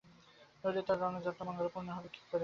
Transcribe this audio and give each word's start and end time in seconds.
নইলে 0.63 0.81
তাঁর 0.87 0.97
রণযাত্রার 1.01 1.47
মাঙ্গল্য 1.47 1.69
পূর্ণ 1.73 1.89
হবে 1.97 2.09
কী 2.13 2.21
করে? 2.21 2.39